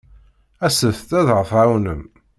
[0.65, 2.01] Aset-d ad aɣ-tɛawnem.